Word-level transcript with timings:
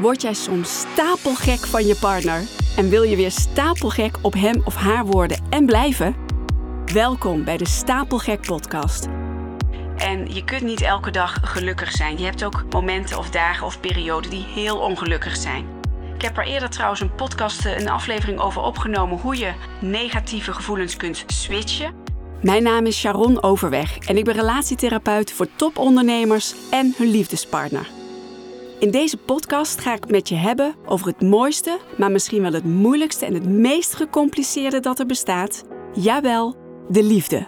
Word 0.00 0.22
jij 0.22 0.34
soms 0.34 0.78
stapelgek 0.78 1.58
van 1.58 1.86
je 1.86 1.96
partner 1.96 2.42
en 2.76 2.88
wil 2.88 3.02
je 3.02 3.16
weer 3.16 3.30
stapelgek 3.30 4.16
op 4.22 4.32
hem 4.32 4.62
of 4.64 4.74
haar 4.74 5.06
worden 5.06 5.44
en 5.50 5.66
blijven? 5.66 6.16
Welkom 6.92 7.44
bij 7.44 7.56
de 7.56 7.66
Stapelgek 7.66 8.40
Podcast. 8.40 9.06
En 9.96 10.34
je 10.34 10.44
kunt 10.44 10.62
niet 10.62 10.80
elke 10.80 11.10
dag 11.10 11.38
gelukkig 11.42 11.90
zijn. 11.90 12.18
Je 12.18 12.24
hebt 12.24 12.44
ook 12.44 12.64
momenten 12.70 13.18
of 13.18 13.30
dagen 13.30 13.66
of 13.66 13.80
perioden 13.80 14.30
die 14.30 14.44
heel 14.44 14.78
ongelukkig 14.78 15.36
zijn. 15.36 15.66
Ik 16.14 16.22
heb 16.22 16.36
er 16.36 16.46
eerder 16.46 16.70
trouwens 16.70 17.00
een 17.00 17.14
podcast, 17.14 17.64
een 17.64 17.88
aflevering 17.88 18.38
over 18.38 18.62
opgenomen 18.62 19.18
hoe 19.18 19.36
je 19.36 19.52
negatieve 19.80 20.52
gevoelens 20.52 20.96
kunt 20.96 21.24
switchen. 21.26 21.94
Mijn 22.42 22.62
naam 22.62 22.86
is 22.86 22.98
Sharon 22.98 23.42
Overweg 23.42 23.98
en 23.98 24.16
ik 24.16 24.24
ben 24.24 24.34
relatietherapeut 24.34 25.32
voor 25.32 25.48
topondernemers 25.56 26.54
en 26.70 26.94
hun 26.96 27.08
liefdespartner. 27.08 27.99
In 28.80 28.90
deze 28.90 29.16
podcast 29.16 29.80
ga 29.80 29.94
ik 29.94 30.10
met 30.10 30.28
je 30.28 30.34
hebben 30.34 30.74
over 30.86 31.06
het 31.06 31.20
mooiste, 31.20 31.78
maar 31.96 32.10
misschien 32.10 32.42
wel 32.42 32.52
het 32.52 32.64
moeilijkste 32.64 33.26
en 33.26 33.34
het 33.34 33.48
meest 33.48 33.94
gecompliceerde 33.94 34.80
dat 34.80 34.98
er 34.98 35.06
bestaat. 35.06 35.64
Jawel, 35.94 36.56
de 36.88 37.02
liefde. 37.02 37.46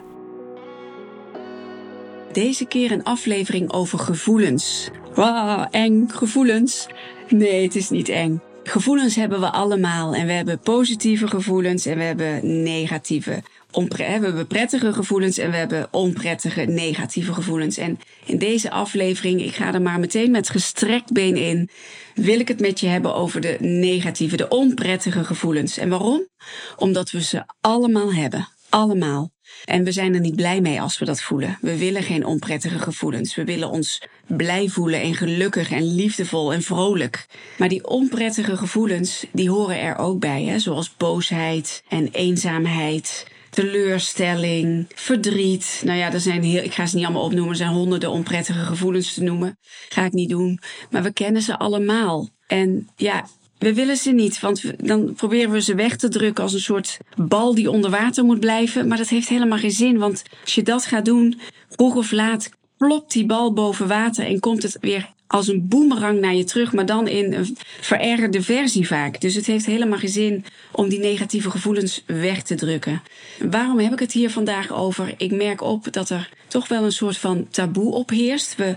Deze 2.32 2.64
keer 2.64 2.92
een 2.92 3.04
aflevering 3.04 3.72
over 3.72 3.98
gevoelens. 3.98 4.90
Wauw, 5.14 5.66
eng, 5.70 6.08
gevoelens. 6.08 6.86
Nee, 7.28 7.62
het 7.62 7.74
is 7.74 7.90
niet 7.90 8.08
eng. 8.08 8.40
Gevoelens 8.62 9.14
hebben 9.14 9.40
we 9.40 9.50
allemaal 9.50 10.14
en 10.14 10.26
we 10.26 10.32
hebben 10.32 10.58
positieve 10.58 11.28
gevoelens 11.28 11.86
en 11.86 11.96
we 11.96 12.02
hebben 12.02 12.62
negatieve 12.62 13.42
we 13.72 14.04
hebben 14.04 14.46
prettige 14.46 14.92
gevoelens 14.92 15.38
en 15.38 15.50
we 15.50 15.56
hebben 15.56 15.88
onprettige 15.90 16.60
negatieve 16.60 17.34
gevoelens. 17.34 17.76
En 17.76 17.98
in 18.24 18.38
deze 18.38 18.70
aflevering, 18.70 19.42
ik 19.42 19.54
ga 19.54 19.74
er 19.74 19.82
maar 19.82 20.00
meteen 20.00 20.30
met 20.30 20.48
gestrekt 20.48 21.12
been 21.12 21.36
in, 21.36 21.68
wil 22.14 22.40
ik 22.40 22.48
het 22.48 22.60
met 22.60 22.80
je 22.80 22.86
hebben 22.86 23.14
over 23.14 23.40
de 23.40 23.56
negatieve, 23.60 24.36
de 24.36 24.48
onprettige 24.48 25.24
gevoelens. 25.24 25.78
En 25.78 25.88
waarom? 25.88 26.28
Omdat 26.76 27.10
we 27.10 27.22
ze 27.22 27.44
allemaal 27.60 28.14
hebben. 28.14 28.48
Allemaal. 28.68 29.32
En 29.64 29.84
we 29.84 29.92
zijn 29.92 30.14
er 30.14 30.20
niet 30.20 30.36
blij 30.36 30.60
mee 30.60 30.80
als 30.80 30.98
we 30.98 31.04
dat 31.04 31.20
voelen. 31.20 31.58
We 31.60 31.78
willen 31.78 32.02
geen 32.02 32.24
onprettige 32.26 32.78
gevoelens. 32.78 33.34
We 33.34 33.44
willen 33.44 33.70
ons 33.70 34.02
blij 34.26 34.68
voelen 34.68 35.00
en 35.00 35.14
gelukkig 35.14 35.70
en 35.70 35.94
liefdevol 35.94 36.52
en 36.52 36.62
vrolijk. 36.62 37.26
Maar 37.58 37.68
die 37.68 37.86
onprettige 37.86 38.56
gevoelens, 38.56 39.26
die 39.32 39.50
horen 39.50 39.80
er 39.80 39.96
ook 39.96 40.20
bij, 40.20 40.44
hè? 40.44 40.58
zoals 40.58 40.96
boosheid 40.96 41.82
en 41.88 42.08
eenzaamheid 42.12 43.26
teleurstelling, 43.54 44.86
verdriet. 44.94 45.82
Nou 45.84 45.98
ja, 45.98 46.12
er 46.12 46.20
zijn 46.20 46.42
heel, 46.42 46.62
ik 46.62 46.74
ga 46.74 46.86
ze 46.86 46.96
niet 46.96 47.04
allemaal 47.04 47.24
opnoemen, 47.24 47.50
er 47.50 47.56
zijn 47.56 47.70
honderden 47.70 48.10
onprettige 48.10 48.64
gevoelens 48.64 49.14
te 49.14 49.22
noemen. 49.22 49.58
Ga 49.88 50.04
ik 50.04 50.12
niet 50.12 50.28
doen. 50.28 50.60
Maar 50.90 51.02
we 51.02 51.12
kennen 51.12 51.42
ze 51.42 51.58
allemaal. 51.58 52.28
En 52.46 52.88
ja, 52.96 53.26
we 53.58 53.74
willen 53.74 53.96
ze 53.96 54.10
niet, 54.12 54.40
want 54.40 54.86
dan 54.86 55.14
proberen 55.14 55.50
we 55.50 55.60
ze 55.60 55.74
weg 55.74 55.96
te 55.96 56.08
drukken 56.08 56.44
als 56.44 56.52
een 56.52 56.60
soort 56.60 56.98
bal 57.16 57.54
die 57.54 57.70
onder 57.70 57.90
water 57.90 58.24
moet 58.24 58.40
blijven. 58.40 58.88
Maar 58.88 58.98
dat 58.98 59.08
heeft 59.08 59.28
helemaal 59.28 59.58
geen 59.58 59.70
zin, 59.70 59.98
want 59.98 60.22
als 60.44 60.54
je 60.54 60.62
dat 60.62 60.86
gaat 60.86 61.04
doen, 61.04 61.40
vroeg 61.68 61.94
of 61.94 62.10
laat 62.10 62.50
plopt 62.76 63.12
die 63.12 63.26
bal 63.26 63.52
boven 63.52 63.88
water 63.88 64.26
en 64.26 64.40
komt 64.40 64.62
het 64.62 64.76
weer 64.80 65.12
als 65.32 65.48
een 65.48 65.68
boemerang 65.68 66.20
naar 66.20 66.34
je 66.34 66.44
terug, 66.44 66.72
maar 66.72 66.86
dan 66.86 67.08
in 67.08 67.32
een 67.32 67.56
verergerde 67.80 68.42
versie 68.42 68.86
vaak. 68.86 69.20
Dus 69.20 69.34
het 69.34 69.46
heeft 69.46 69.66
helemaal 69.66 69.98
geen 69.98 70.08
zin 70.08 70.44
om 70.72 70.88
die 70.88 70.98
negatieve 70.98 71.50
gevoelens 71.50 72.02
weg 72.06 72.42
te 72.42 72.54
drukken. 72.54 73.02
Waarom 73.50 73.78
heb 73.78 73.92
ik 73.92 73.98
het 73.98 74.12
hier 74.12 74.30
vandaag 74.30 74.72
over? 74.72 75.14
Ik 75.16 75.32
merk 75.32 75.60
op 75.60 75.92
dat 75.92 76.10
er 76.10 76.28
toch 76.48 76.68
wel 76.68 76.84
een 76.84 76.92
soort 76.92 77.16
van 77.16 77.48
taboe 77.50 77.92
opheerst. 77.92 78.56
We, 78.56 78.76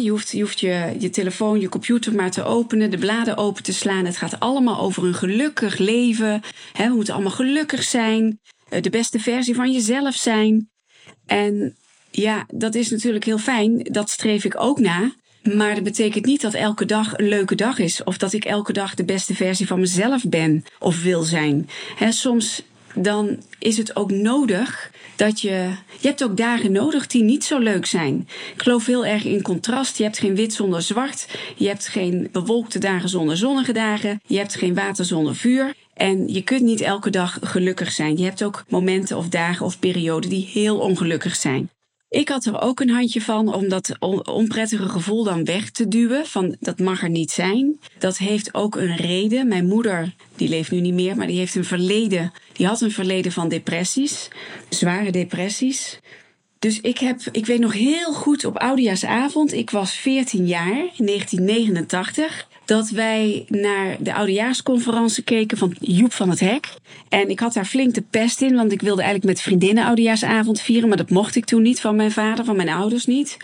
je 0.00 0.10
hoeft, 0.10 0.30
je, 0.60 0.96
je, 0.98 1.10
telefoon, 1.10 1.60
je 1.60 1.68
computer 1.68 2.14
maar 2.14 2.30
te 2.30 2.44
openen, 2.44 2.90
de 2.90 2.98
bladen 2.98 3.36
open 3.36 3.62
te 3.62 3.72
slaan. 3.72 4.04
Het 4.04 4.16
gaat 4.16 4.40
allemaal 4.40 4.80
over 4.80 5.04
een 5.04 5.14
gelukkig 5.14 5.78
leven. 5.78 6.42
We 6.76 6.92
moeten 6.94 7.14
allemaal 7.14 7.32
gelukkig 7.32 7.82
zijn, 7.82 8.40
eh, 8.68 8.82
de 8.82 8.90
beste 8.90 9.18
versie 9.18 9.54
van 9.54 9.72
jezelf 9.72 10.14
zijn. 10.14 10.70
En 11.26 11.76
ja, 12.10 12.44
dat 12.48 12.74
is 12.74 12.90
natuurlijk 12.90 13.24
heel 13.24 13.38
fijn. 13.38 13.78
Dat 13.82 14.10
streef 14.10 14.44
ik 14.44 14.60
ook 14.60 14.78
na. 14.78 15.12
Maar 15.42 15.74
dat 15.74 15.84
betekent 15.84 16.24
niet 16.24 16.40
dat 16.40 16.54
elke 16.54 16.84
dag 16.84 17.18
een 17.18 17.28
leuke 17.28 17.54
dag 17.54 17.78
is. 17.78 18.04
Of 18.04 18.18
dat 18.18 18.32
ik 18.32 18.44
elke 18.44 18.72
dag 18.72 18.94
de 18.94 19.04
beste 19.04 19.34
versie 19.34 19.66
van 19.66 19.80
mezelf 19.80 20.24
ben 20.24 20.64
of 20.78 21.02
wil 21.02 21.22
zijn. 21.22 21.68
Soms 22.08 22.62
dan 22.94 23.42
is 23.58 23.76
het 23.76 23.96
ook 23.96 24.10
nodig 24.10 24.90
dat 25.16 25.40
je. 25.40 25.70
Je 26.00 26.08
hebt 26.08 26.24
ook 26.24 26.36
dagen 26.36 26.72
nodig 26.72 27.06
die 27.06 27.22
niet 27.22 27.44
zo 27.44 27.58
leuk 27.58 27.86
zijn. 27.86 28.28
Ik 28.54 28.62
geloof 28.62 28.86
heel 28.86 29.06
erg 29.06 29.24
in 29.24 29.42
contrast. 29.42 29.96
Je 29.96 30.02
hebt 30.02 30.18
geen 30.18 30.34
wit 30.34 30.52
zonder 30.52 30.82
zwart. 30.82 31.26
Je 31.56 31.66
hebt 31.66 31.88
geen 31.88 32.28
bewolkte 32.32 32.78
dagen 32.78 33.08
zonder 33.08 33.36
zonnige 33.36 33.72
dagen. 33.72 34.20
Je 34.26 34.36
hebt 34.36 34.54
geen 34.54 34.74
water 34.74 35.04
zonder 35.04 35.36
vuur. 35.36 35.74
En 35.94 36.32
je 36.32 36.42
kunt 36.42 36.62
niet 36.62 36.80
elke 36.80 37.10
dag 37.10 37.38
gelukkig 37.42 37.92
zijn. 37.92 38.16
Je 38.16 38.24
hebt 38.24 38.44
ook 38.44 38.64
momenten 38.68 39.16
of 39.16 39.28
dagen 39.28 39.66
of 39.66 39.78
perioden 39.78 40.30
die 40.30 40.48
heel 40.52 40.78
ongelukkig 40.78 41.36
zijn. 41.36 41.70
Ik 42.10 42.28
had 42.28 42.44
er 42.44 42.60
ook 42.60 42.80
een 42.80 42.90
handje 42.90 43.20
van 43.20 43.54
om 43.54 43.68
dat 43.68 43.98
onprettige 44.28 44.88
gevoel 44.88 45.24
dan 45.24 45.44
weg 45.44 45.70
te 45.70 45.88
duwen. 45.88 46.26
Van 46.26 46.56
dat 46.60 46.78
mag 46.78 47.02
er 47.02 47.10
niet 47.10 47.30
zijn. 47.30 47.80
Dat 47.98 48.18
heeft 48.18 48.54
ook 48.54 48.76
een 48.76 48.96
reden. 48.96 49.48
Mijn 49.48 49.66
moeder, 49.66 50.14
die 50.36 50.48
leeft 50.48 50.70
nu 50.70 50.80
niet 50.80 50.94
meer, 50.94 51.16
maar 51.16 51.26
die 51.26 51.38
heeft 51.38 51.54
een 51.54 51.64
verleden. 51.64 52.32
Die 52.52 52.66
had 52.66 52.80
een 52.80 52.90
verleden 52.90 53.32
van 53.32 53.48
depressies. 53.48 54.28
Zware 54.68 55.10
depressies. 55.10 56.00
Dus 56.58 56.80
ik, 56.80 56.98
heb, 56.98 57.20
ik 57.32 57.46
weet 57.46 57.60
nog 57.60 57.72
heel 57.72 58.12
goed 58.12 58.44
op 58.44 58.56
Oudejaarsavond, 58.56 59.52
ik 59.52 59.70
was 59.70 59.94
14 59.94 60.46
jaar, 60.46 60.76
in 60.96 61.06
1989 61.06 62.48
dat 62.70 62.90
wij 62.90 63.44
naar 63.48 63.96
de 64.00 64.14
oudejaarsconferentie 64.14 65.22
keken 65.22 65.58
van 65.58 65.76
Joep 65.80 66.12
van 66.12 66.30
het 66.30 66.40
Hek. 66.40 66.74
En 67.08 67.30
ik 67.30 67.40
had 67.40 67.52
daar 67.52 67.64
flink 67.64 67.94
de 67.94 68.02
pest 68.10 68.42
in, 68.42 68.54
want 68.54 68.72
ik 68.72 68.80
wilde 68.80 69.02
eigenlijk 69.02 69.32
met 69.32 69.42
vriendinnen 69.42 69.84
oudejaarsavond 69.84 70.60
vieren. 70.60 70.88
Maar 70.88 70.96
dat 70.96 71.10
mocht 71.10 71.36
ik 71.36 71.44
toen 71.44 71.62
niet 71.62 71.80
van 71.80 71.96
mijn 71.96 72.12
vader, 72.12 72.44
van 72.44 72.56
mijn 72.56 72.68
ouders 72.68 73.06
niet. 73.06 73.36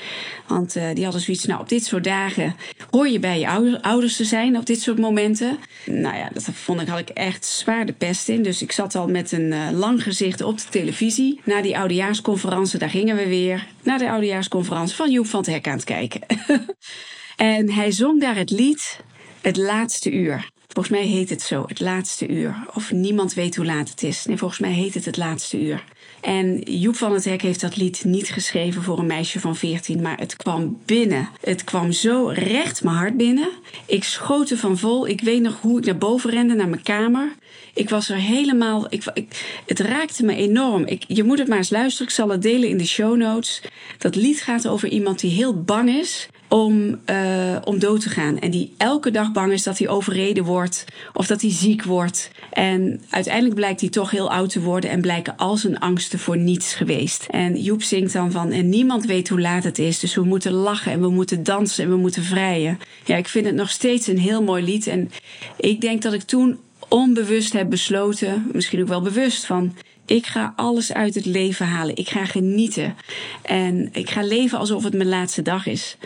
Want 0.47 0.76
uh, 0.76 0.84
die 0.94 1.04
hadden 1.04 1.22
zoiets, 1.22 1.44
nou 1.44 1.60
op 1.60 1.69
dit 1.69 1.84
soort 1.84 2.04
dagen 2.04 2.56
hoor 2.91 3.09
je 3.09 3.19
bij 3.19 3.38
je 3.38 3.81
ouders 3.82 4.16
te 4.16 4.25
zijn 4.25 4.56
op 4.56 4.66
dit 4.66 4.81
soort 4.81 4.98
momenten. 4.98 5.59
Nou 5.86 6.16
ja, 6.16 6.31
dat 6.32 6.48
vond 6.53 6.81
ik, 6.81 6.88
had 6.88 6.98
ik 6.98 7.09
echt 7.09 7.44
zwaar 7.44 7.86
de 7.86 7.92
pest 7.92 8.28
in. 8.28 8.42
Dus 8.42 8.62
ik 8.62 8.72
zat 8.72 8.94
al 8.94 9.09
met 9.09 9.32
een 9.32 9.53
uh, 9.53 9.69
lang 9.72 10.03
gezicht 10.03 10.42
op 10.42 10.59
de 10.59 10.69
televisie. 10.70 11.41
Naar 11.44 11.62
die 11.62 11.78
oudejaarsconferentie, 11.78 12.78
daar 12.78 12.91
gingen 12.91 13.16
we 13.16 13.28
weer. 13.28 13.66
Naar 13.82 13.98
de 13.98 14.10
oudejaarsconferentie 14.10 14.97
van 14.97 15.10
Joep 15.10 15.26
van 15.26 15.41
het 15.41 15.48
Hek 15.48 15.66
aan 15.66 15.76
het 15.76 15.84
kijken. 15.84 16.20
en 17.36 17.72
hij 17.72 17.91
zong 17.91 18.20
daar 18.20 18.36
het 18.36 18.50
lied 18.50 19.04
het 19.47 19.57
laatste 19.57 20.11
uur. 20.11 20.49
Volgens 20.67 20.97
mij 20.97 21.07
heet 21.07 21.31
het 21.31 21.43
zo, 21.43 21.65
het 21.67 21.81
laatste 21.81 22.29
uur. 22.29 22.67
Of 22.75 22.93
niemand 22.93 23.34
weet 23.34 23.57
hoe 23.57 23.65
laat 23.65 23.89
het 23.89 24.03
is. 24.03 24.25
Nee, 24.25 24.37
volgens 24.37 24.61
mij 24.61 24.73
heet 24.73 24.95
het 24.95 25.05
het 25.05 25.17
laatste 25.17 25.61
uur. 25.61 25.84
En 26.21 26.59
Joep 26.59 26.97
van 26.97 27.12
het 27.12 27.25
Hek 27.25 27.43
heeft 27.43 27.61
dat 27.61 27.77
lied 27.77 28.05
niet 28.05 28.29
geschreven 28.29 28.83
voor 28.83 28.99
een 28.99 29.07
meisje 29.07 29.41
van 29.41 29.57
14, 29.57 30.03
maar 30.03 30.19
het 30.19 30.37
kwam 30.37 30.79
binnen. 30.84 31.29
Het 31.41 31.65
kwam 31.65 31.93
zo 31.93 32.27
recht 32.27 32.84
mijn 32.84 32.97
hart 32.97 33.17
binnen. 33.17 33.51
Ik 33.87 34.05
schoot 34.05 34.51
er 34.51 34.57
van 34.57 34.79
vol. 34.79 35.09
Ik 35.09 35.21
weet 35.21 35.43
nog 35.43 35.61
hoe 35.61 35.78
ik 35.78 35.84
naar 35.84 35.99
boven 35.99 36.31
rende, 36.31 36.55
naar 36.55 36.69
mijn 36.69 36.83
kamer. 36.83 37.33
Ik 37.75 37.91
was 37.91 38.09
er 38.09 38.17
helemaal. 38.17 38.87
Ik, 38.89 39.05
ik, 39.15 39.61
het 39.67 39.81
raakte 39.81 40.25
me 40.25 40.34
enorm. 40.34 40.87
Ik, 40.87 41.05
je 41.09 41.25
moet 41.25 41.39
het 41.39 41.49
maar 41.49 41.59
eens 41.59 41.71
luisteren. 41.71 42.07
Ik 42.07 42.15
zal 42.15 42.28
het 42.28 42.43
delen 42.43 42.69
in 42.69 42.78
de 42.78 42.87
show 42.87 43.17
notes. 43.17 43.63
Dat 43.99 44.15
lied 44.15 44.43
gaat 44.43 44.69
over 44.69 44.89
iemand 44.89 45.21
die 45.21 45.31
heel 45.31 45.63
bang 45.63 45.89
is 45.89 46.28
om, 46.49 47.01
uh, 47.11 47.57
om 47.65 47.79
dood 47.79 48.01
te 48.01 48.09
gaan. 48.09 48.39
En 48.39 48.51
die 48.51 48.75
elke 48.77 49.11
dag 49.11 49.33
bang 49.33 49.53
is 49.53 49.62
dat 49.62 49.79
hij 49.79 49.89
overreden 49.89 50.45
wordt 50.45 50.84
of 51.12 51.27
dat 51.27 51.41
hij 51.41 51.51
ziek 51.51 51.84
wordt. 51.84 52.31
En 52.53 53.03
uiteindelijk 53.11 53.55
blijkt 53.55 53.81
hij 53.81 53.91
toch 53.91 54.11
heel 54.11 54.31
oud 54.31 54.51
te 54.51 54.61
worden 54.61 54.91
en 54.91 55.01
blijken 55.01 55.37
al 55.37 55.57
zijn 55.57 55.78
angsten 55.78 56.19
voor 56.19 56.37
niets 56.37 56.75
geweest. 56.75 57.27
En 57.31 57.60
Joep 57.60 57.83
zingt 57.83 58.13
dan 58.13 58.31
van: 58.31 58.51
En 58.51 58.69
niemand 58.69 59.04
weet 59.04 59.28
hoe 59.28 59.41
laat 59.41 59.65
het 59.65 59.78
is, 59.78 59.98
dus 59.98 60.15
we 60.15 60.25
moeten 60.25 60.53
lachen 60.53 60.93
en 60.93 61.01
we 61.01 61.09
moeten 61.09 61.43
dansen 61.43 61.84
en 61.84 61.91
we 61.91 61.97
moeten 61.97 62.22
vrijen. 62.22 62.78
Ja, 63.04 63.16
ik 63.16 63.28
vind 63.28 63.47
het 63.47 63.54
nog 63.54 63.71
steeds 63.71 64.07
een 64.07 64.19
heel 64.19 64.42
mooi 64.42 64.65
lied. 64.65 64.87
En 64.87 65.10
ik 65.57 65.81
denk 65.81 66.03
dat 66.03 66.13
ik 66.13 66.22
toen 66.22 66.59
onbewust 66.89 67.53
heb 67.53 67.71
besloten, 67.71 68.51
misschien 68.53 68.81
ook 68.81 68.89
wel 68.89 69.03
bewust 69.03 69.47
van 69.47 69.75
ik 70.06 70.26
ga 70.26 70.53
alles 70.56 70.92
uit 70.92 71.14
het 71.14 71.26
leven 71.26 71.66
halen. 71.66 71.97
Ik 71.97 72.08
ga 72.08 72.24
genieten. 72.24 72.97
En 73.42 73.88
ik 73.92 74.10
ga 74.10 74.22
leven 74.22 74.58
alsof 74.58 74.84
het 74.84 74.94
mijn 74.94 75.08
laatste 75.08 75.42
dag 75.42 75.66
is. 75.66 75.97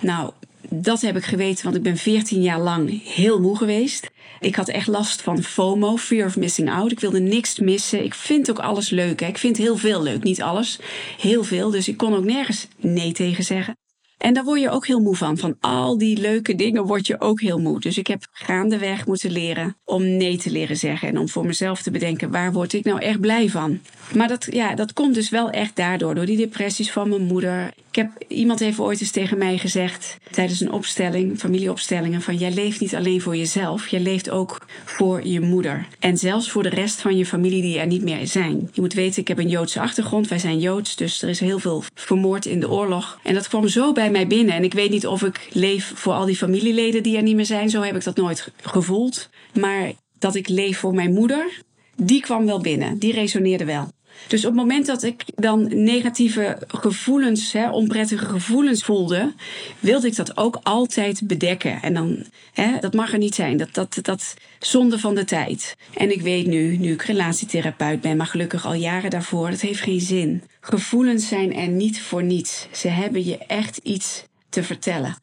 Nou, 0.00 0.30
dat 0.68 1.00
heb 1.00 1.16
ik 1.16 1.24
geweten, 1.24 1.64
want 1.64 1.76
ik 1.76 1.82
ben 1.82 1.96
14 1.96 2.42
jaar 2.42 2.60
lang 2.60 3.02
heel 3.14 3.40
moe 3.40 3.56
geweest. 3.56 4.10
Ik 4.40 4.54
had 4.54 4.68
echt 4.68 4.86
last 4.86 5.22
van 5.22 5.42
FOMO, 5.42 5.96
fear 5.96 6.26
of 6.26 6.36
missing 6.36 6.70
out. 6.70 6.92
Ik 6.92 7.00
wilde 7.00 7.20
niks 7.20 7.58
missen. 7.58 8.04
Ik 8.04 8.14
vind 8.14 8.50
ook 8.50 8.58
alles 8.58 8.90
leuk. 8.90 9.20
Hè. 9.20 9.26
Ik 9.26 9.38
vind 9.38 9.56
heel 9.56 9.76
veel 9.76 10.02
leuk, 10.02 10.22
niet 10.22 10.42
alles. 10.42 10.78
Heel 11.18 11.44
veel. 11.44 11.70
Dus 11.70 11.88
ik 11.88 11.96
kon 11.96 12.14
ook 12.14 12.24
nergens 12.24 12.66
nee 12.76 13.12
tegen 13.12 13.44
zeggen. 13.44 13.76
En 14.22 14.34
daar 14.34 14.44
word 14.44 14.60
je 14.60 14.70
ook 14.70 14.86
heel 14.86 15.00
moe 15.00 15.16
van. 15.16 15.38
Van 15.38 15.56
al 15.60 15.98
die 15.98 16.20
leuke 16.20 16.54
dingen 16.54 16.86
word 16.86 17.06
je 17.06 17.20
ook 17.20 17.40
heel 17.40 17.58
moe. 17.58 17.80
Dus 17.80 17.98
ik 17.98 18.06
heb 18.06 18.26
gaandeweg 18.32 19.06
moeten 19.06 19.30
leren 19.30 19.76
om 19.84 20.02
nee 20.16 20.36
te 20.36 20.50
leren 20.50 20.76
zeggen. 20.76 21.08
En 21.08 21.18
om 21.18 21.28
voor 21.28 21.46
mezelf 21.46 21.82
te 21.82 21.90
bedenken, 21.90 22.30
waar 22.30 22.52
word 22.52 22.72
ik 22.72 22.84
nou 22.84 23.00
echt 23.00 23.20
blij 23.20 23.48
van? 23.48 23.80
Maar 24.14 24.28
dat, 24.28 24.46
ja, 24.50 24.74
dat 24.74 24.92
komt 24.92 25.14
dus 25.14 25.30
wel 25.30 25.50
echt 25.50 25.76
daardoor. 25.76 26.14
Door 26.14 26.26
die 26.26 26.36
depressies 26.36 26.92
van 26.92 27.08
mijn 27.08 27.22
moeder. 27.22 27.72
Ik 27.92 27.98
heb, 27.98 28.10
iemand 28.28 28.58
heeft 28.58 28.78
ooit 28.78 29.00
eens 29.00 29.10
tegen 29.10 29.38
mij 29.38 29.58
gezegd 29.58 30.16
tijdens 30.30 30.60
een 30.60 30.72
opstelling, 30.72 31.38
familieopstellingen, 31.38 32.22
van 32.22 32.36
jij 32.36 32.52
leeft 32.52 32.80
niet 32.80 32.94
alleen 32.94 33.20
voor 33.20 33.36
jezelf, 33.36 33.88
jij 33.88 34.00
leeft 34.00 34.30
ook 34.30 34.66
voor 34.84 35.26
je 35.26 35.40
moeder. 35.40 35.86
En 35.98 36.16
zelfs 36.16 36.50
voor 36.50 36.62
de 36.62 36.68
rest 36.68 37.00
van 37.00 37.16
je 37.16 37.26
familie 37.26 37.62
die 37.62 37.78
er 37.78 37.86
niet 37.86 38.02
meer 38.02 38.26
zijn. 38.26 38.70
Je 38.72 38.80
moet 38.80 38.92
weten, 38.92 39.20
ik 39.20 39.28
heb 39.28 39.38
een 39.38 39.48
Joodse 39.48 39.80
achtergrond, 39.80 40.28
wij 40.28 40.38
zijn 40.38 40.58
Joods, 40.58 40.96
dus 40.96 41.22
er 41.22 41.28
is 41.28 41.40
heel 41.40 41.58
veel 41.58 41.82
vermoord 41.94 42.46
in 42.46 42.60
de 42.60 42.70
oorlog. 42.70 43.18
En 43.22 43.34
dat 43.34 43.48
kwam 43.48 43.68
zo 43.68 43.92
bij 43.92 44.10
mij 44.10 44.26
binnen. 44.26 44.54
En 44.54 44.64
ik 44.64 44.74
weet 44.74 44.90
niet 44.90 45.06
of 45.06 45.22
ik 45.22 45.48
leef 45.52 45.92
voor 45.94 46.12
al 46.12 46.24
die 46.24 46.36
familieleden 46.36 47.02
die 47.02 47.16
er 47.16 47.22
niet 47.22 47.36
meer 47.36 47.46
zijn, 47.46 47.70
zo 47.70 47.82
heb 47.82 47.96
ik 47.96 48.04
dat 48.04 48.16
nooit 48.16 48.52
gevoeld. 48.62 49.28
Maar 49.60 49.92
dat 50.18 50.34
ik 50.34 50.48
leef 50.48 50.78
voor 50.78 50.94
mijn 50.94 51.12
moeder, 51.12 51.62
die 51.96 52.20
kwam 52.20 52.46
wel 52.46 52.60
binnen, 52.60 52.98
die 52.98 53.12
resoneerde 53.12 53.64
wel. 53.64 53.88
Dus 54.28 54.40
op 54.40 54.50
het 54.50 54.60
moment 54.60 54.86
dat 54.86 55.02
ik 55.02 55.24
dan 55.34 55.84
negatieve 55.84 56.58
gevoelens, 56.66 57.52
hè, 57.52 57.70
onprettige 57.70 58.24
gevoelens 58.24 58.84
voelde, 58.84 59.32
wilde 59.80 60.06
ik 60.06 60.16
dat 60.16 60.36
ook 60.36 60.58
altijd 60.62 61.20
bedekken. 61.26 61.82
En 61.82 61.94
dan, 61.94 62.24
hè, 62.52 62.78
dat 62.80 62.94
mag 62.94 63.12
er 63.12 63.18
niet 63.18 63.34
zijn. 63.34 63.56
Dat, 63.56 63.74
dat, 63.74 63.98
dat 64.02 64.34
zonde 64.58 64.98
van 64.98 65.14
de 65.14 65.24
tijd. 65.24 65.76
En 65.94 66.12
ik 66.12 66.20
weet 66.20 66.46
nu, 66.46 66.76
nu 66.76 66.92
ik 66.92 67.02
relatietherapeut 67.02 68.00
ben, 68.00 68.16
maar 68.16 68.26
gelukkig 68.26 68.66
al 68.66 68.74
jaren 68.74 69.10
daarvoor, 69.10 69.50
dat 69.50 69.60
heeft 69.60 69.80
geen 69.80 70.00
zin. 70.00 70.42
Gevoelens 70.60 71.28
zijn 71.28 71.54
er 71.54 71.68
niet 71.68 72.00
voor 72.00 72.22
niets. 72.22 72.66
Ze 72.72 72.88
hebben 72.88 73.24
je 73.24 73.38
echt 73.38 73.76
iets 73.76 74.24
te 74.48 74.62
vertellen. 74.62 75.16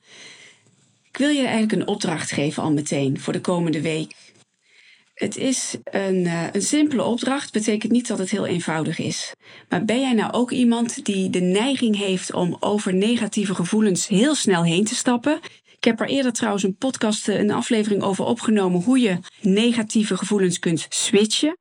Ik 1.12 1.18
wil 1.18 1.30
je 1.30 1.42
eigenlijk 1.42 1.72
een 1.72 1.88
opdracht 1.88 2.32
geven 2.32 2.64
al 2.64 2.72
meteen 2.72 3.20
voor 3.20 3.34
de 3.34 3.42
komende 3.42 3.82
week. 3.82 4.16
Het 5.20 5.38
is 5.38 5.76
een, 5.84 6.16
uh, 6.16 6.44
een 6.52 6.62
simpele 6.62 7.04
opdracht, 7.04 7.52
betekent 7.52 7.92
niet 7.92 8.08
dat 8.08 8.20
het 8.20 8.30
heel 8.30 8.46
eenvoudig 8.46 9.00
is. 9.00 9.34
Maar 9.70 9.86
ben 9.86 10.00
jij 10.00 10.14
nou 10.14 10.32
ook 10.32 10.52
iemand 10.52 11.06
die 11.06 11.30
de 11.30 11.40
neiging 11.40 11.98
heeft 11.98 12.34
om 12.34 12.58
over 12.60 12.94
negatieve 12.94 13.56
gevoelens 13.56 14.08
heel 14.08 14.36
snel 14.36 14.64
heen 14.64 14.86
te 14.86 14.96
stappen? 14.96 15.40
Ik 15.78 15.84
heb 15.84 16.00
er 16.00 16.08
eerder 16.08 16.32
trouwens 16.32 16.64
een 16.64 16.76
podcast, 16.76 17.28
eh, 17.28 17.40
een 17.40 17.52
aflevering 17.52 18.02
over 18.02 18.26
opgenomen 18.26 18.82
hoe 18.82 19.00
je 19.00 19.20
negatieve 19.42 20.18
gevoelens 20.18 20.60
kunt 20.60 20.86
switchen 20.90 21.58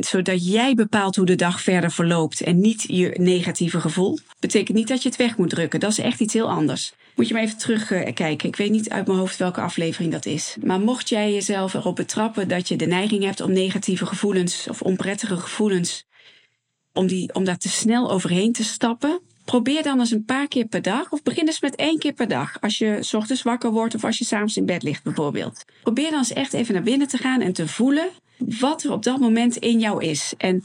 zodat 0.00 0.46
jij 0.46 0.74
bepaalt 0.74 1.16
hoe 1.16 1.26
de 1.26 1.34
dag 1.34 1.60
verder 1.60 1.90
verloopt 1.90 2.40
en 2.40 2.60
niet 2.60 2.84
je 2.86 3.14
negatieve 3.20 3.80
gevoel. 3.80 4.18
Betekent 4.40 4.76
niet 4.76 4.88
dat 4.88 5.02
je 5.02 5.08
het 5.08 5.18
weg 5.18 5.36
moet 5.36 5.50
drukken. 5.50 5.80
Dat 5.80 5.90
is 5.90 5.98
echt 5.98 6.20
iets 6.20 6.34
heel 6.34 6.50
anders. 6.50 6.92
Moet 7.18 7.28
je 7.28 7.34
maar 7.34 7.42
even 7.42 7.58
terugkijken. 7.58 8.48
Ik 8.48 8.56
weet 8.56 8.70
niet 8.70 8.90
uit 8.90 9.06
mijn 9.06 9.18
hoofd 9.18 9.36
welke 9.36 9.60
aflevering 9.60 10.12
dat 10.12 10.26
is. 10.26 10.56
Maar 10.64 10.80
mocht 10.80 11.08
jij 11.08 11.32
jezelf 11.32 11.74
erop 11.74 11.96
betrappen 11.96 12.48
dat 12.48 12.68
je 12.68 12.76
de 12.76 12.86
neiging 12.86 13.24
hebt 13.24 13.40
om 13.40 13.52
negatieve 13.52 14.06
gevoelens 14.06 14.66
of 14.68 14.82
onprettige 14.82 15.36
gevoelens, 15.36 16.06
om, 16.92 17.06
die, 17.06 17.34
om 17.34 17.44
daar 17.44 17.58
te 17.58 17.68
snel 17.68 18.10
overheen 18.10 18.52
te 18.52 18.64
stappen, 18.64 19.20
probeer 19.44 19.82
dan 19.82 19.98
eens 20.00 20.10
een 20.10 20.24
paar 20.24 20.48
keer 20.48 20.66
per 20.66 20.82
dag. 20.82 21.12
Of 21.12 21.22
begin 21.22 21.46
eens 21.46 21.60
met 21.60 21.76
één 21.76 21.98
keer 21.98 22.12
per 22.12 22.28
dag. 22.28 22.60
Als 22.60 22.78
je 22.78 22.98
s 23.00 23.14
ochtends 23.14 23.42
wakker 23.42 23.70
wordt 23.70 23.94
of 23.94 24.04
als 24.04 24.18
je 24.18 24.24
s'avonds 24.24 24.56
in 24.56 24.66
bed 24.66 24.82
ligt 24.82 25.02
bijvoorbeeld. 25.02 25.64
Probeer 25.82 26.10
dan 26.10 26.18
eens 26.18 26.32
echt 26.32 26.52
even 26.52 26.74
naar 26.74 26.82
binnen 26.82 27.08
te 27.08 27.18
gaan 27.18 27.40
en 27.40 27.52
te 27.52 27.68
voelen 27.68 28.08
wat 28.38 28.82
er 28.82 28.92
op 28.92 29.02
dat 29.02 29.18
moment 29.18 29.56
in 29.56 29.78
jou 29.78 30.04
is. 30.04 30.34
En 30.36 30.64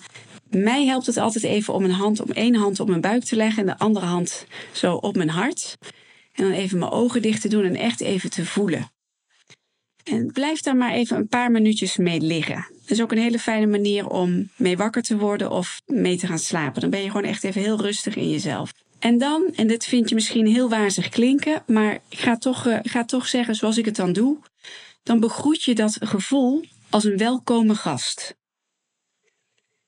mij 0.50 0.86
helpt 0.86 1.06
het 1.06 1.18
altijd 1.18 1.44
even 1.44 1.74
om 1.74 1.84
een 1.84 1.92
hand, 1.92 2.22
om 2.22 2.32
één 2.32 2.56
hand 2.56 2.80
op 2.80 2.88
mijn 2.88 3.02
buik 3.02 3.24
te 3.24 3.36
leggen 3.36 3.60
en 3.60 3.66
de 3.66 3.84
andere 3.84 4.06
hand 4.06 4.46
zo 4.72 4.96
op 4.96 5.16
mijn 5.16 5.30
hart. 5.30 5.78
En 6.34 6.44
dan 6.44 6.52
even 6.52 6.80
mijn 6.80 6.92
ogen 6.92 7.22
dicht 7.22 7.42
te 7.42 7.48
doen 7.48 7.64
en 7.64 7.76
echt 7.76 8.02
even 8.02 8.30
te 8.30 8.46
voelen. 8.46 8.92
En 10.04 10.32
blijf 10.32 10.62
daar 10.62 10.76
maar 10.76 10.92
even 10.92 11.18
een 11.18 11.28
paar 11.28 11.52
minuutjes 11.52 11.98
mee 11.98 12.22
liggen. 12.22 12.68
Dat 12.82 12.92
is 12.92 13.02
ook 13.02 13.12
een 13.12 13.18
hele 13.18 13.40
fijne 13.40 13.66
manier 13.66 14.08
om 14.08 14.50
mee 14.56 14.78
wakker 14.78 15.02
te 15.02 15.18
worden 15.18 15.52
of 15.52 15.82
mee 15.86 16.18
te 16.18 16.28
gaan 16.28 16.40
slapen. 16.40 16.82
Dan 16.82 16.90
ben 16.90 17.02
je 17.02 17.08
gewoon 17.08 17.24
echt 17.24 17.44
even 17.44 17.62
heel 17.62 17.82
rustig 17.82 18.16
in 18.16 18.30
jezelf. 18.30 18.72
En 19.00 19.18
dan, 19.18 19.52
en 19.56 19.68
dit 19.68 19.86
vind 19.86 20.10
je 20.10 20.16
misschien 20.16 20.48
heel 20.48 20.70
wazig 20.70 21.10
klinken, 21.10 21.64
maar 21.68 21.94
ik 22.10 22.20
ga 22.20 22.38
toch, 22.38 22.66
uh, 22.68 22.80
ga 22.82 23.06
toch 23.06 23.28
zeggen 23.28 23.56
zoals 23.56 23.78
ik 23.78 23.86
het 23.86 23.96
dan 23.96 24.14
doe. 24.14 24.38
Dan 25.04 25.20
begroet 25.20 25.64
je 25.64 25.76
dat 25.76 25.98
gevoel 26.00 26.64
als 26.90 27.04
een 27.04 27.18
welkome 27.18 27.76
gast. 27.76 28.36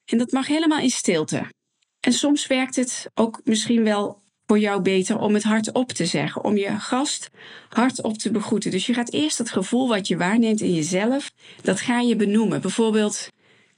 En 0.06 0.18
dat 0.18 0.31
mag 0.31 0.48
helemaal 0.48 0.80
in 0.80 0.89
stilte. 0.89 1.53
En 2.00 2.13
soms 2.13 2.48
werkt 2.48 2.75
het 2.75 3.09
ook 3.13 3.41
misschien 3.44 3.83
wel 3.83 4.21
voor 4.47 4.59
jou 4.59 4.81
beter 4.81 5.19
om 5.19 5.33
het 5.33 5.44
hardop 5.44 5.92
te 5.92 6.06
zeggen, 6.06 6.44
om 6.44 6.57
je 6.57 6.80
gast 6.80 7.30
hardop 7.69 8.18
te 8.18 8.31
begroeten. 8.31 8.71
Dus 8.71 8.86
je 8.86 8.94
gaat 8.94 9.12
eerst 9.12 9.38
dat 9.38 9.50
gevoel 9.50 9.88
wat 9.88 10.07
je 10.07 10.18
waarneemt 10.18 10.62
in 10.62 10.74
jezelf, 10.74 11.31
dat 11.62 11.80
ga 11.80 12.00
je 12.00 12.15
benoemen. 12.15 12.62
Bijvoorbeeld, 12.62 13.30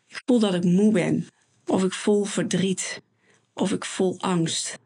ik 0.07 0.21
voel 0.25 0.39
dat 0.39 0.53
ik 0.53 0.63
moe 0.63 0.91
ben, 0.91 1.27
of 1.65 1.83
ik 1.83 1.93
voel 1.93 2.23
verdriet, 2.23 3.01
of 3.53 3.71
ik 3.71 3.85
voel 3.85 4.15
angst. 4.19 4.77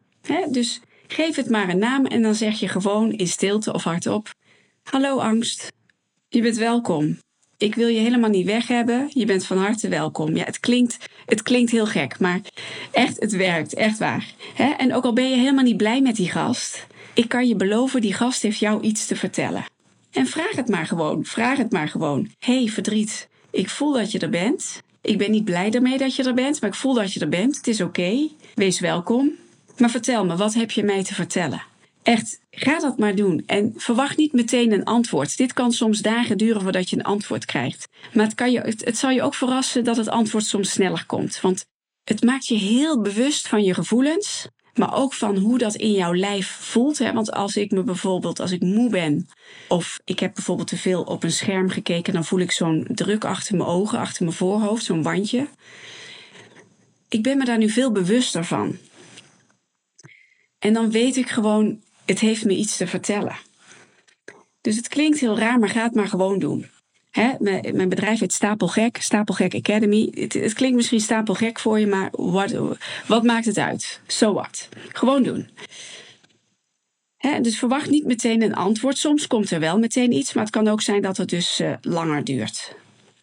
Dus 0.49 0.79
geef 1.07 1.35
het 1.35 1.49
maar 1.49 1.69
een 1.69 1.79
naam 1.79 2.05
en 2.05 2.21
dan 2.21 2.35
zeg 2.35 2.59
je 2.59 2.67
gewoon 2.67 3.11
in 3.11 3.27
stilte 3.27 3.73
of 3.73 3.83
hardop: 3.83 4.29
Hallo 4.83 5.17
angst, 5.17 5.71
je 6.27 6.41
bent 6.41 6.57
welkom 6.57 7.17
ik 7.61 7.75
wil 7.75 7.87
je 7.87 7.99
helemaal 7.99 8.29
niet 8.29 8.45
weg 8.45 8.67
hebben. 8.67 9.09
Je 9.13 9.25
bent 9.25 9.45
van 9.45 9.57
harte 9.57 9.87
welkom. 9.87 10.35
Ja, 10.35 10.43
het 10.43 10.59
klinkt, 10.59 10.97
het 11.25 11.41
klinkt 11.41 11.71
heel 11.71 11.85
gek, 11.85 12.19
maar 12.19 12.41
echt, 12.91 13.19
het 13.19 13.31
werkt. 13.31 13.73
Echt 13.73 13.97
waar. 13.97 14.25
En 14.77 14.93
ook 14.93 15.03
al 15.03 15.13
ben 15.13 15.29
je 15.29 15.35
helemaal 15.35 15.63
niet 15.63 15.77
blij 15.77 16.01
met 16.01 16.15
die 16.15 16.29
gast, 16.31 16.87
ik 17.13 17.29
kan 17.29 17.47
je 17.47 17.55
beloven, 17.55 18.01
die 18.01 18.13
gast 18.13 18.41
heeft 18.41 18.59
jou 18.59 18.81
iets 18.81 19.05
te 19.05 19.15
vertellen. 19.15 19.65
En 20.11 20.27
vraag 20.27 20.55
het 20.55 20.69
maar 20.69 20.85
gewoon. 20.85 21.25
Vraag 21.25 21.57
het 21.57 21.71
maar 21.71 21.87
gewoon. 21.87 22.29
hey, 22.39 22.67
verdriet, 22.67 23.27
ik 23.51 23.69
voel 23.69 23.93
dat 23.93 24.11
je 24.11 24.19
er 24.19 24.29
bent. 24.29 24.81
Ik 25.01 25.17
ben 25.17 25.31
niet 25.31 25.45
blij 25.45 25.71
ermee 25.71 25.97
dat 25.97 26.15
je 26.15 26.23
er 26.23 26.33
bent, 26.33 26.61
maar 26.61 26.69
ik 26.69 26.75
voel 26.75 26.93
dat 26.93 27.13
je 27.13 27.19
er 27.19 27.29
bent. 27.29 27.55
Het 27.55 27.67
is 27.67 27.81
oké. 27.81 28.27
Wees 28.55 28.79
welkom. 28.79 29.31
Maar 29.77 29.89
vertel 29.89 30.25
me, 30.25 30.35
wat 30.35 30.53
heb 30.53 30.71
je 30.71 30.83
mij 30.83 31.03
te 31.03 31.13
vertellen? 31.13 31.63
Echt, 32.03 32.41
ga 32.51 32.79
dat 32.79 32.97
maar 32.97 33.15
doen. 33.15 33.43
En 33.45 33.73
verwacht 33.75 34.17
niet 34.17 34.33
meteen 34.33 34.71
een 34.71 34.83
antwoord. 34.83 35.37
Dit 35.37 35.53
kan 35.53 35.71
soms 35.71 35.99
dagen 35.99 36.37
duren 36.37 36.61
voordat 36.61 36.89
je 36.89 36.95
een 36.95 37.03
antwoord 37.03 37.45
krijgt. 37.45 37.87
Maar 38.13 38.25
het, 38.25 38.35
kan 38.35 38.51
je, 38.51 38.59
het, 38.59 38.97
zal 38.97 39.09
je 39.09 39.21
ook 39.21 39.35
verrassen 39.35 39.83
dat 39.83 39.97
het 39.97 40.07
antwoord 40.07 40.45
soms 40.45 40.71
sneller 40.71 41.05
komt. 41.05 41.41
Want 41.41 41.65
het 42.03 42.23
maakt 42.23 42.47
je 42.47 42.55
heel 42.55 43.01
bewust 43.01 43.47
van 43.47 43.63
je 43.63 43.73
gevoelens. 43.73 44.47
Maar 44.73 44.95
ook 44.95 45.13
van 45.13 45.37
hoe 45.37 45.57
dat 45.57 45.75
in 45.75 45.91
jouw 45.91 46.13
lijf 46.13 46.47
voelt. 46.47 46.97
Hè? 46.97 47.13
Want 47.13 47.31
als 47.31 47.55
ik 47.55 47.71
me 47.71 47.83
bijvoorbeeld, 47.83 48.39
als 48.39 48.51
ik 48.51 48.61
moe 48.61 48.89
ben. 48.89 49.27
Of 49.67 49.99
ik 50.05 50.19
heb 50.19 50.33
bijvoorbeeld 50.33 50.67
te 50.67 50.77
veel 50.77 51.03
op 51.03 51.23
een 51.23 51.31
scherm 51.31 51.69
gekeken. 51.69 52.13
Dan 52.13 52.25
voel 52.25 52.39
ik 52.39 52.51
zo'n 52.51 52.87
druk 52.89 53.25
achter 53.25 53.55
mijn 53.55 53.69
ogen, 53.69 53.99
achter 53.99 54.23
mijn 54.23 54.35
voorhoofd. 54.35 54.83
Zo'n 54.83 55.03
wandje. 55.03 55.47
Ik 57.09 57.23
ben 57.23 57.37
me 57.37 57.45
daar 57.45 57.57
nu 57.57 57.69
veel 57.69 57.91
bewuster 57.91 58.45
van. 58.45 58.77
En 60.59 60.73
dan 60.73 60.91
weet 60.91 61.17
ik 61.17 61.29
gewoon, 61.29 61.81
het 62.11 62.19
heeft 62.19 62.45
me 62.45 62.55
iets 62.55 62.77
te 62.77 62.87
vertellen. 62.87 63.35
Dus 64.61 64.75
het 64.75 64.87
klinkt 64.87 65.19
heel 65.19 65.37
raar, 65.37 65.59
maar 65.59 65.69
ga 65.69 65.83
het 65.83 65.95
maar 65.95 66.07
gewoon 66.07 66.39
doen. 66.39 66.69
Hè? 67.11 67.31
Mijn, 67.39 67.89
bedrijf 67.89 68.19
heet 68.19 68.33
Stapelgek, 68.33 68.97
Stapelgek 69.01 69.55
Academy. 69.55 70.11
Het, 70.13 70.53
klinkt 70.53 70.75
misschien 70.75 70.99
stapelgek 70.99 71.59
voor 71.59 71.79
je, 71.79 71.87
maar 71.87 72.09
wat, 73.07 73.23
maakt 73.23 73.45
het 73.45 73.57
uit? 73.57 74.01
So 74.07 74.33
what? 74.33 74.69
Gewoon 74.91 75.23
doen. 75.23 75.49
Hè? 77.17 77.41
Dus 77.41 77.59
verwacht 77.59 77.89
niet 77.89 78.05
meteen 78.05 78.41
een 78.41 78.55
antwoord. 78.55 78.97
Soms 78.97 79.27
komt 79.27 79.51
er 79.51 79.59
wel 79.59 79.79
meteen 79.79 80.11
iets, 80.11 80.33
maar 80.33 80.43
het 80.43 80.53
kan 80.53 80.67
ook 80.67 80.81
zijn 80.81 81.01
dat 81.01 81.17
het 81.17 81.29
dus 81.29 81.59
uh, 81.59 81.73
langer 81.81 82.23
duurt. 82.23 82.75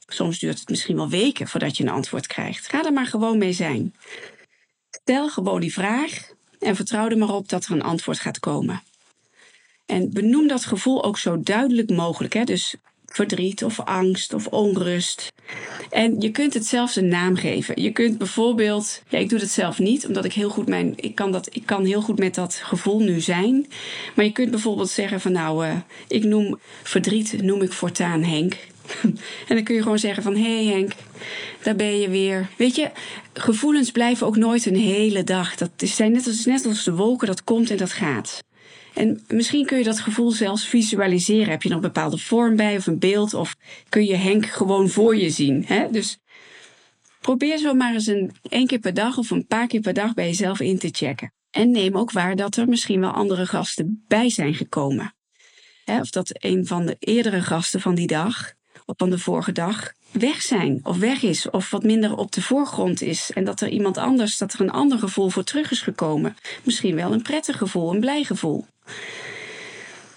Soms 0.07 0.39
duurt 0.39 0.59
het 0.59 0.69
misschien 0.69 0.97
wel 0.97 1.09
weken 1.09 1.49
voordat 1.49 1.77
je 1.77 1.83
een 1.83 1.91
antwoord 1.91 2.27
krijgt. 2.27 2.69
Ga 2.69 2.85
er 2.85 2.93
maar 2.93 3.07
gewoon 3.07 3.39
mee 3.39 3.53
zijn. 3.53 3.95
Stel 4.91 5.29
gewoon 5.29 5.61
die 5.61 5.73
vraag 5.73 6.37
en 6.61 6.77
vertrouw 6.77 7.09
er 7.09 7.19
maar 7.19 7.35
op 7.35 7.49
dat 7.49 7.65
er 7.65 7.73
een 7.73 7.83
antwoord 7.83 8.19
gaat 8.19 8.41
komen. 8.41 8.83
En 9.87 10.13
benoem 10.13 10.49
dat 10.49 10.65
gevoel 10.65 11.05
ook 11.05 11.19
zo 11.19 11.41
duidelijk 11.41 11.91
mogelijk. 11.91 12.35
Hè? 12.35 12.45
Dus 12.45 12.75
verdriet 13.07 13.65
of 13.65 13.81
angst 13.81 14.35
of 14.35 14.47
onrust. 14.47 15.33
En 15.91 16.21
je 16.21 16.31
kunt 16.31 16.55
het 16.55 16.67
zelfs 16.67 16.97
een 16.97 17.09
naam 17.09 17.37
geven. 17.37 17.83
Je 17.83 17.93
kunt 17.93 18.19
bijvoorbeeld, 18.19 19.03
ja, 19.09 19.19
ik 19.19 19.29
doe 19.29 19.39
dat 19.39 19.49
zelf 19.49 19.79
niet, 19.79 20.07
omdat 20.07 20.25
ik 20.25 20.33
heel 20.33 20.51
goed 20.51 20.69
mijn, 20.69 20.93
ik 20.97 21.15
kan 21.15 21.33
dat, 21.33 21.55
ik 21.55 21.67
kan 21.67 21.85
heel 21.85 22.03
goed 22.03 22.19
met 22.19 22.35
dat 22.35 22.55
gevoel 22.55 23.01
nu 23.01 23.21
zijn. 23.21 23.67
Maar 24.15 24.25
je 24.25 24.33
kunt 24.33 24.51
bijvoorbeeld 24.51 24.91
zeggen 24.91 25.21
van 25.21 25.33
nou, 25.33 25.67
uh, 25.67 25.77
ik 26.09 26.25
noem 26.25 26.59
verdriet, 26.83 27.43
noem 27.43 27.63
ik 27.63 27.73
voortaan 27.73 28.23
Henk. 28.23 28.57
en 29.49 29.55
dan 29.55 29.63
kun 29.63 29.75
je 29.75 29.83
gewoon 29.83 29.99
zeggen 29.99 30.23
van 30.23 30.37
hé 30.37 30.65
hey 30.65 30.75
Henk, 30.75 30.93
daar 31.63 31.77
ben 31.77 32.01
je 32.01 32.09
weer. 32.09 32.49
Weet 32.57 32.77
je, 32.77 32.91
gevoelens 33.33 33.91
blijven 33.91 34.27
ook 34.27 34.37
nooit 34.37 34.67
een 34.67 34.77
hele 34.77 35.25
dag. 35.25 35.55
Dat 35.55 35.71
zijn 35.77 36.13
net 36.13 36.27
als, 36.27 36.45
net 36.45 36.67
als 36.67 36.85
de 36.85 36.95
wolken, 36.95 37.27
dat 37.27 37.45
komt 37.45 37.71
en 37.71 37.77
dat 37.77 37.93
gaat. 37.93 38.43
En 38.95 39.25
misschien 39.29 39.67
kun 39.67 39.79
je 39.79 39.85
dat 39.85 40.01
gevoel 40.01 40.31
zelfs 40.31 40.67
visualiseren. 40.67 41.51
Heb 41.51 41.63
je 41.63 41.69
er 41.69 41.75
een 41.75 41.81
bepaalde 41.81 42.19
vorm 42.19 42.57
bij 42.57 42.77
of 42.77 42.87
een 42.87 42.99
beeld? 42.99 43.35
Of 43.35 43.57
kun 43.89 44.05
je 44.05 44.15
Henk 44.15 44.47
gewoon 44.47 44.89
voor 44.89 45.17
je 45.17 45.31
zien? 45.31 45.65
Hè? 45.67 45.91
Dus 45.91 46.19
probeer 47.21 47.59
zo 47.59 47.75
maar 47.75 47.95
eens 47.95 48.07
een 48.07 48.33
één 48.49 48.67
keer 48.67 48.79
per 48.79 48.95
dag 48.95 49.19
of 49.19 49.31
een 49.31 49.47
paar 49.47 49.67
keer 49.67 49.81
per 49.81 49.95
dag 49.95 50.15
bij 50.15 50.27
jezelf 50.27 50.61
in 50.61 50.79
te 50.79 50.89
checken. 50.93 51.33
En 51.51 51.71
neem 51.71 51.97
ook 51.97 52.13
waar 52.13 52.37
dat 52.37 52.57
er 52.57 52.69
misschien 52.69 53.01
wel 53.01 53.11
andere 53.11 53.47
gasten 53.47 54.05
bij 54.09 54.31
zijn 54.31 54.55
gekomen. 54.55 55.15
Hè? 55.85 56.01
Of 56.01 56.11
dat 56.11 56.31
een 56.33 56.67
van 56.67 56.87
de 56.87 56.97
eerdere 56.99 57.43
gasten 57.43 57.81
van 57.81 57.95
die 57.95 58.07
dag 58.07 58.57
van 58.97 59.11
de 59.11 59.19
vorige 59.19 59.53
dag 59.53 59.93
weg 60.11 60.43
zijn 60.43 60.81
of 60.83 60.99
weg 60.99 61.23
is 61.23 61.51
of 61.51 61.71
wat 61.71 61.83
minder 61.83 62.17
op 62.17 62.33
de 62.33 62.43
voorgrond 62.43 63.03
is 63.03 63.31
en 63.35 63.45
dat 63.45 63.61
er 63.61 63.69
iemand 63.69 63.97
anders, 63.97 64.39
dat 64.39 64.53
er 64.53 64.61
een 64.61 64.71
ander 64.71 64.99
gevoel 64.99 65.29
voor 65.29 65.45
terug 65.45 65.71
is 65.71 65.81
gekomen. 65.81 66.37
Misschien 66.63 66.95
wel 66.95 67.13
een 67.13 67.23
prettig 67.23 67.57
gevoel, 67.57 67.95
een 67.95 68.01
blij 68.01 68.25
gevoel. 68.25 68.67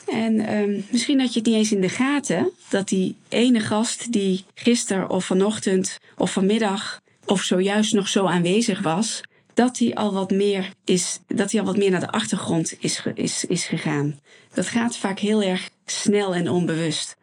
En 0.07 0.39
ehm, 0.39 0.81
misschien 0.91 1.19
had 1.19 1.33
je 1.33 1.39
het 1.39 1.47
niet 1.47 1.57
eens 1.57 1.71
in 1.71 1.81
de 1.81 1.89
gaten 1.89 2.51
dat 2.69 2.87
die 2.87 3.15
ene 3.29 3.59
gast 3.59 4.11
die 4.11 4.45
gisteren 4.53 5.09
of 5.09 5.25
vanochtend 5.25 5.97
of 6.17 6.31
vanmiddag 6.31 7.01
of 7.25 7.41
zojuist 7.41 7.93
nog 7.93 8.07
zo 8.07 8.25
aanwezig 8.25 8.81
was, 8.81 9.21
dat 9.53 9.77
hij 9.77 9.95
al 9.95 10.13
wat 10.13 10.31
meer 10.31 10.73
is, 10.85 11.19
dat 11.27 11.51
hij 11.51 11.59
al 11.59 11.65
wat 11.65 11.77
meer 11.77 11.91
naar 11.91 11.99
de 11.99 12.11
achtergrond 12.11 12.75
is, 12.79 13.03
is, 13.13 13.45
is 13.45 13.65
gegaan. 13.65 14.19
Dat 14.53 14.67
gaat 14.67 14.97
vaak 14.97 15.19
heel 15.19 15.41
erg 15.41 15.69
snel 15.85 16.35
en 16.35 16.49
onbewust. 16.49 17.15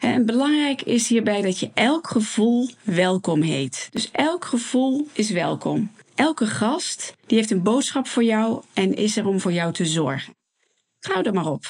En 0.00 0.26
belangrijk 0.26 0.82
is 0.82 1.08
hierbij 1.08 1.42
dat 1.42 1.58
je 1.58 1.70
elk 1.74 2.08
gevoel 2.08 2.68
welkom 2.82 3.42
heet. 3.42 3.88
Dus 3.90 4.10
elk 4.12 4.44
gevoel 4.44 5.06
is 5.12 5.30
welkom. 5.30 5.90
Elke 6.14 6.46
gast 6.46 7.14
die 7.26 7.38
heeft 7.38 7.50
een 7.50 7.62
boodschap 7.62 8.06
voor 8.06 8.24
jou 8.24 8.62
en 8.74 8.94
is 8.94 9.16
er 9.16 9.26
om 9.26 9.40
voor 9.40 9.52
jou 9.52 9.72
te 9.72 9.86
zorgen. 9.86 10.34
Trouw 10.98 11.22
er 11.22 11.34
maar 11.34 11.50
op. 11.50 11.64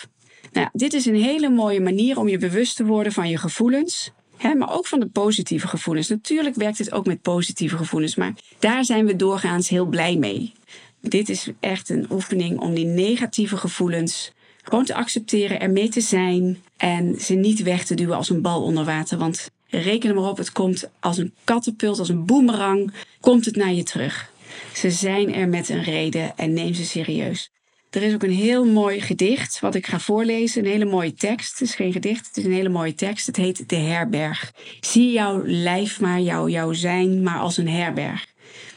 Nou, 0.52 0.68
dit 0.72 0.92
is 0.92 1.06
een 1.06 1.22
hele 1.22 1.48
mooie 1.48 1.80
manier 1.80 2.18
om 2.18 2.28
je 2.28 2.38
bewust 2.38 2.76
te 2.76 2.84
worden 2.84 3.12
van 3.12 3.28
je 3.28 3.36
gevoelens, 3.36 4.10
maar 4.56 4.74
ook 4.74 4.86
van 4.86 5.00
de 5.00 5.08
positieve 5.08 5.68
gevoelens. 5.68 6.08
Natuurlijk 6.08 6.56
werkt 6.56 6.78
het 6.78 6.92
ook 6.92 7.06
met 7.06 7.22
positieve 7.22 7.76
gevoelens, 7.76 8.14
maar 8.14 8.34
daar 8.58 8.84
zijn 8.84 9.06
we 9.06 9.16
doorgaans 9.16 9.68
heel 9.68 9.86
blij 9.86 10.16
mee. 10.16 10.52
Dit 11.00 11.28
is 11.28 11.48
echt 11.60 11.88
een 11.88 12.06
oefening 12.10 12.58
om 12.60 12.74
die 12.74 12.86
negatieve 12.86 13.56
gevoelens 13.56 14.32
gewoon 14.70 14.84
te 14.84 14.94
accepteren, 14.94 15.60
ermee 15.60 15.88
te 15.88 16.00
zijn 16.00 16.62
en 16.76 17.20
ze 17.20 17.34
niet 17.34 17.62
weg 17.62 17.84
te 17.84 17.94
duwen 17.94 18.16
als 18.16 18.30
een 18.30 18.42
bal 18.42 18.62
onder 18.62 18.84
water. 18.84 19.18
Want 19.18 19.50
reken 19.66 20.08
er 20.08 20.14
maar 20.14 20.28
op, 20.28 20.36
het 20.36 20.52
komt 20.52 20.90
als 21.00 21.18
een 21.18 21.34
katapult, 21.44 21.98
als 21.98 22.08
een 22.08 22.26
boemerang, 22.26 22.92
komt 23.20 23.44
het 23.44 23.56
naar 23.56 23.72
je 23.72 23.82
terug. 23.82 24.30
Ze 24.74 24.90
zijn 24.90 25.34
er 25.34 25.48
met 25.48 25.68
een 25.68 25.82
reden 25.82 26.36
en 26.36 26.52
neem 26.52 26.74
ze 26.74 26.84
serieus. 26.84 27.50
Er 27.90 28.02
is 28.02 28.14
ook 28.14 28.22
een 28.22 28.30
heel 28.30 28.64
mooi 28.64 29.00
gedicht 29.00 29.60
wat 29.60 29.74
ik 29.74 29.86
ga 29.86 29.98
voorlezen. 29.98 30.64
Een 30.64 30.70
hele 30.70 30.84
mooie 30.84 31.14
tekst. 31.14 31.58
Het 31.58 31.68
is 31.68 31.74
geen 31.74 31.92
gedicht, 31.92 32.26
het 32.26 32.36
is 32.36 32.44
een 32.44 32.52
hele 32.52 32.68
mooie 32.68 32.94
tekst. 32.94 33.26
Het 33.26 33.36
heet 33.36 33.68
De 33.68 33.76
Herberg. 33.76 34.52
Zie 34.80 35.12
jouw 35.12 35.42
lijf 35.44 36.00
maar, 36.00 36.20
jouw, 36.20 36.48
jouw 36.48 36.72
zijn 36.72 37.22
maar 37.22 37.38
als 37.38 37.56
een 37.56 37.68
herberg. 37.68 38.26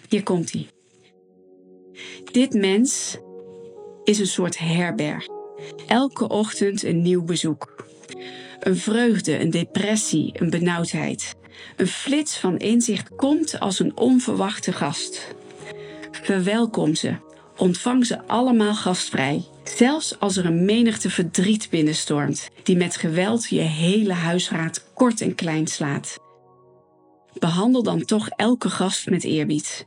Hier 0.09 0.23
komt 0.23 0.51
hij. 0.51 0.67
Dit 2.31 2.53
mens 2.53 3.17
is 4.03 4.19
een 4.19 4.27
soort 4.27 4.57
herberg. 4.57 5.27
Elke 5.87 6.27
ochtend 6.27 6.83
een 6.83 7.01
nieuw 7.01 7.23
bezoek. 7.23 7.85
Een 8.59 8.77
vreugde, 8.77 9.39
een 9.39 9.49
depressie, 9.49 10.31
een 10.33 10.49
benauwdheid. 10.49 11.35
Een 11.75 11.87
flits 11.87 12.37
van 12.37 12.57
inzicht 12.57 13.15
komt 13.15 13.59
als 13.59 13.79
een 13.79 13.97
onverwachte 13.97 14.71
gast. 14.71 15.35
Verwelkom 16.11 16.95
ze, 16.95 17.15
ontvang 17.57 18.05
ze 18.05 18.27
allemaal 18.27 18.75
gastvrij. 18.75 19.43
Zelfs 19.63 20.19
als 20.19 20.37
er 20.37 20.45
een 20.45 20.65
menigte 20.65 21.09
verdriet 21.09 21.69
binnenstormt, 21.69 22.49
die 22.63 22.77
met 22.77 22.95
geweld 22.95 23.49
je 23.49 23.59
hele 23.59 24.13
huisraad 24.13 24.85
kort 24.93 25.21
en 25.21 25.35
klein 25.35 25.67
slaat. 25.67 26.17
Behandel 27.39 27.83
dan 27.83 28.05
toch 28.05 28.29
elke 28.29 28.69
gast 28.69 29.09
met 29.09 29.23
eerbied. 29.23 29.85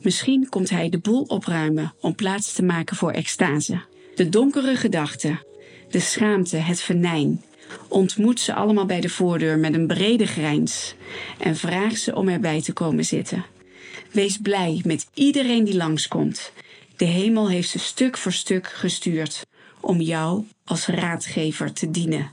Misschien 0.00 0.48
komt 0.48 0.70
hij 0.70 0.88
de 0.88 0.98
boel 0.98 1.22
opruimen 1.22 1.94
om 2.00 2.14
plaats 2.14 2.52
te 2.52 2.62
maken 2.62 2.96
voor 2.96 3.10
extase. 3.10 3.80
De 4.16 4.28
donkere 4.28 4.76
gedachten, 4.76 5.40
de 5.90 6.00
schaamte, 6.00 6.56
het 6.56 6.80
venijn. 6.80 7.42
Ontmoet 7.88 8.40
ze 8.40 8.54
allemaal 8.54 8.86
bij 8.86 9.00
de 9.00 9.08
voordeur 9.08 9.58
met 9.58 9.74
een 9.74 9.86
brede 9.86 10.26
grijns 10.26 10.94
en 11.38 11.56
vraag 11.56 11.96
ze 11.96 12.14
om 12.14 12.28
erbij 12.28 12.62
te 12.62 12.72
komen 12.72 13.04
zitten. 13.04 13.44
Wees 14.12 14.38
blij 14.38 14.80
met 14.84 15.06
iedereen 15.14 15.64
die 15.64 15.76
langskomt. 15.76 16.52
De 16.96 17.04
hemel 17.04 17.48
heeft 17.48 17.68
ze 17.68 17.78
stuk 17.78 18.16
voor 18.16 18.32
stuk 18.32 18.66
gestuurd 18.66 19.46
om 19.80 20.00
jou 20.00 20.44
als 20.64 20.86
raadgever 20.86 21.72
te 21.72 21.90
dienen. 21.90 22.30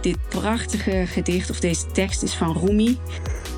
Dit 0.00 0.28
prachtige 0.28 1.04
gedicht 1.06 1.50
of 1.50 1.60
deze 1.60 1.86
tekst 1.86 2.22
is 2.22 2.34
van 2.34 2.58
Rumi. 2.58 2.98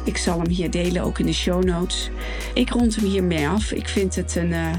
Ik 0.05 0.17
zal 0.17 0.39
hem 0.39 0.51
hier 0.51 0.71
delen, 0.71 1.03
ook 1.03 1.19
in 1.19 1.27
de 1.27 1.33
show 1.33 1.65
notes. 1.65 2.11
Ik 2.55 2.71
rond 2.71 2.97
hem 2.97 3.05
hiermee 3.05 3.49
af. 3.49 3.73
Ik 3.73 3.89
vind 3.89 4.15
het 4.15 4.37
een. 4.37 4.51
Uh, 4.51 4.77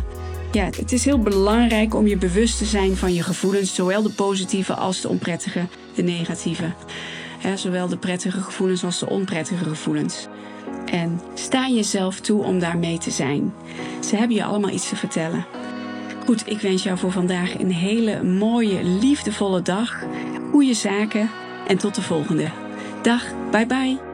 ja, 0.58 0.66
het 0.66 0.92
is 0.92 1.06
heel 1.06 1.20
belangrijk 1.20 1.96
om 1.96 2.08
je 2.08 2.18
bewust 2.18 2.58
te 2.58 2.66
zijn 2.66 2.96
van 2.96 3.14
je 3.14 3.24
gevoelens, 3.24 3.76
zowel 3.76 4.02
de 4.02 4.10
positieve 4.10 4.74
als 4.74 5.02
de 5.02 5.10
onprettige, 5.10 5.68
de 5.96 6.04
negatieve. 6.04 6.72
zowel 7.56 7.88
de 7.88 7.98
prettige 7.98 8.42
gevoelens 8.42 8.84
als 8.84 9.00
de 9.00 9.10
onprettige 9.10 9.64
gevoelens. 9.64 10.28
En 10.86 11.22
sta 11.34 11.68
jezelf 11.68 12.20
toe 12.20 12.44
om 12.44 12.60
daarmee 12.60 12.98
te 12.98 13.12
zijn. 13.12 13.54
Ze 14.04 14.16
hebben 14.16 14.36
je 14.36 14.44
allemaal 14.44 14.70
iets 14.70 14.90
te 14.90 14.96
vertellen. 14.96 15.46
Goed, 16.26 16.50
ik 16.50 16.60
wens 16.60 16.84
jou 16.84 16.98
voor 16.98 17.12
vandaag 17.12 17.60
een 17.60 17.72
hele 17.72 18.24
mooie, 18.24 18.84
liefdevolle 18.84 19.62
dag. 19.62 20.04
Goede 20.52 20.74
zaken 20.74 21.30
en 21.68 21.78
tot 21.78 21.96
de 21.96 22.02
volgende. 22.02 22.52
Dag, 23.02 23.24
bye 23.52 23.66
bye. 23.66 24.07